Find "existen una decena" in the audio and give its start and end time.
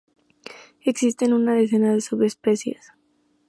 0.83-1.93